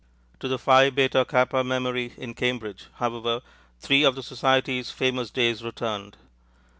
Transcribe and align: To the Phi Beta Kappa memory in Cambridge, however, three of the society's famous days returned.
To 0.39 0.47
the 0.47 0.57
Phi 0.57 0.89
Beta 0.89 1.23
Kappa 1.25 1.63
memory 1.63 2.13
in 2.17 2.33
Cambridge, 2.33 2.85
however, 2.95 3.41
three 3.79 4.01
of 4.03 4.15
the 4.15 4.23
society's 4.23 4.89
famous 4.89 5.29
days 5.29 5.63
returned. 5.63 6.17